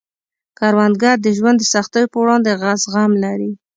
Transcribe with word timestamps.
کروندګر 0.59 1.15
د 1.21 1.27
ژوند 1.37 1.57
د 1.61 1.65
سختیو 1.73 2.11
په 2.11 2.17
وړاندې 2.23 2.49
زغم 2.83 3.11
لري 3.23 3.51